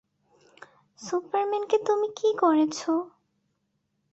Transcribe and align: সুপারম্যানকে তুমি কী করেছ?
সুপারম্যানকে 0.99 1.77
তুমি 1.87 2.07
কী 2.17 2.29
করেছ? 2.39 2.77